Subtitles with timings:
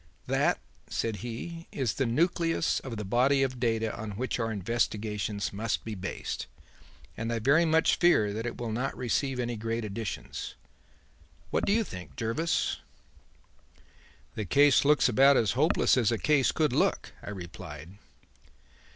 [0.25, 0.59] "That,"
[0.89, 5.83] said he, "is the nucleus of the body of data on which our investigations must
[5.85, 6.47] be based;
[7.15, 10.55] and I very much fear that it will not receive any great additions.
[11.51, 12.77] What do you think, Jervis?"
[14.33, 17.99] "The case looks about as hopeless as a case could look," I replied.